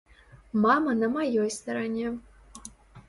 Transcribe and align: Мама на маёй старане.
Мама 0.63 0.95
на 1.03 1.09
маёй 1.17 1.53
старане. 1.59 2.07